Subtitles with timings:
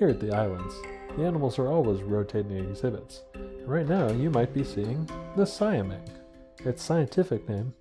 [0.00, 0.80] Here at the islands,
[1.14, 3.22] the animals are always rotating exhibits.
[3.66, 5.04] Right now, you might be seeing
[5.36, 6.08] the siamang.
[6.64, 7.74] Its scientific name,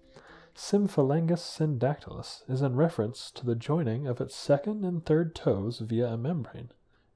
[0.53, 6.07] Symphalangus syndactylus, is in reference to the joining of its second and third toes via
[6.07, 6.71] a membrane.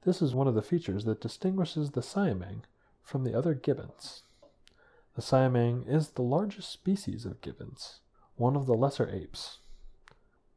[0.06, 2.62] This is one of the features that distinguishes the siamang
[3.02, 4.22] from the other gibbons.
[5.16, 8.00] The siamang is the largest species of gibbons,
[8.36, 9.58] one of the lesser apes.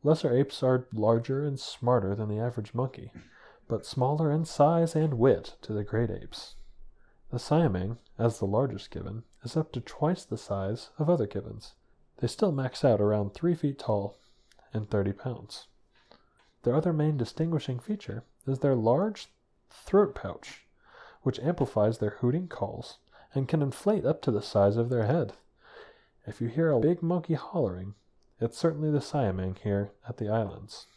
[0.04, 3.12] Lesser apes are larger and smarter than the average monkey,
[3.68, 6.56] but smaller in size and wit to the great apes.
[7.32, 11.74] The siamang, as the largest gibbon, is up to twice the size of other gibbons.
[12.20, 14.18] They still max out around 3 feet tall
[14.74, 15.68] and 30 pounds.
[16.64, 19.28] Their other main distinguishing feature is their large
[19.70, 20.66] throat pouch,
[21.22, 22.98] which amplifies their hooting calls
[23.34, 25.34] and can inflate up to the size of their head.
[26.26, 27.96] If you hear a big monkey hollering,
[28.40, 30.88] it's certainly the siamang here at the islands.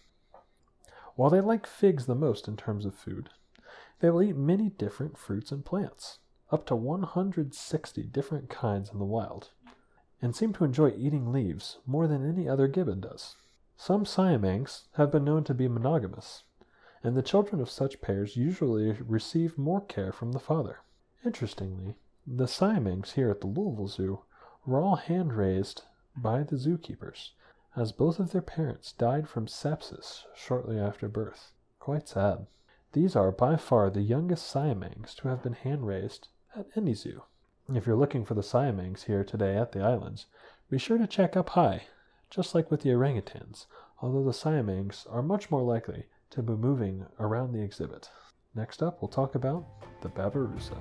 [1.17, 3.31] While they like figs the most in terms of food,
[4.01, 6.19] they will eat many different fruits and plants,
[6.51, 9.51] up to 160 different kinds in the wild,
[10.23, 13.37] and seem to enjoy eating leaves more than any other gibbon does.
[13.77, 16.45] Some siamangs have been known to be monogamous,
[17.03, 20.81] and the children of such pairs usually receive more care from the father.
[21.25, 24.21] Interestingly, the siamangs here at the Louisville Zoo
[24.67, 25.83] were all hand raised
[26.17, 27.31] by the zookeepers,
[27.77, 31.53] as both of their parents died from sepsis shortly after birth.
[31.79, 32.47] Quite sad.
[32.93, 37.23] These are by far the youngest siamangs to have been hand raised at any zoo.
[37.73, 40.27] If you're looking for the siamangs here today at the islands,
[40.69, 41.85] be sure to check up high,
[42.29, 43.67] just like with the orangutans,
[44.03, 48.11] although the siamangs are much more likely to be moving around the exhibit.
[48.55, 49.65] Next up, we'll talk about
[50.03, 50.77] the babirusa.